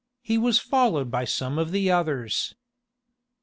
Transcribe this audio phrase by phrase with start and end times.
[0.23, 2.55] He was followed by some of the others.